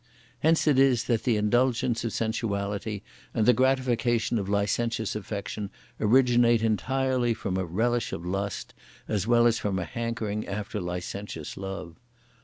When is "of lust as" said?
8.11-9.27